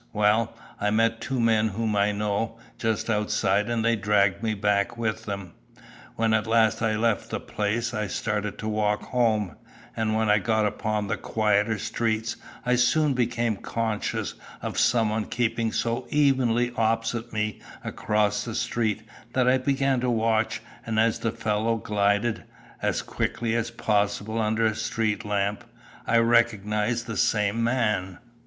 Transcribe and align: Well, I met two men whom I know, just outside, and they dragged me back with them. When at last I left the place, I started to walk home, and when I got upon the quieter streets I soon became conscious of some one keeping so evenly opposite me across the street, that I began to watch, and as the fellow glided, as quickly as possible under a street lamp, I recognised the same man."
Well, 0.13 0.57
I 0.79 0.89
met 0.89 1.21
two 1.21 1.39
men 1.39 1.67
whom 1.67 1.95
I 1.95 2.11
know, 2.11 2.57
just 2.79 3.07
outside, 3.07 3.69
and 3.69 3.85
they 3.85 3.95
dragged 3.95 4.41
me 4.41 4.55
back 4.55 4.97
with 4.97 5.25
them. 5.25 5.53
When 6.15 6.33
at 6.33 6.47
last 6.47 6.81
I 6.81 6.95
left 6.97 7.29
the 7.29 7.39
place, 7.39 7.93
I 7.93 8.07
started 8.07 8.57
to 8.57 8.67
walk 8.67 9.03
home, 9.03 9.57
and 9.95 10.15
when 10.15 10.27
I 10.27 10.39
got 10.39 10.65
upon 10.65 11.05
the 11.05 11.17
quieter 11.17 11.77
streets 11.77 12.37
I 12.65 12.77
soon 12.77 13.13
became 13.13 13.57
conscious 13.57 14.33
of 14.59 14.79
some 14.79 15.11
one 15.11 15.25
keeping 15.25 15.71
so 15.71 16.07
evenly 16.09 16.71
opposite 16.75 17.31
me 17.31 17.59
across 17.83 18.43
the 18.43 18.55
street, 18.55 19.03
that 19.33 19.47
I 19.47 19.59
began 19.59 19.99
to 19.99 20.09
watch, 20.09 20.61
and 20.83 20.99
as 20.99 21.19
the 21.19 21.31
fellow 21.31 21.75
glided, 21.75 22.43
as 22.81 23.03
quickly 23.03 23.53
as 23.55 23.69
possible 23.69 24.41
under 24.41 24.65
a 24.65 24.73
street 24.75 25.23
lamp, 25.23 25.63
I 26.07 26.17
recognised 26.17 27.05
the 27.05 27.17
same 27.17 27.63
man." 27.63 28.17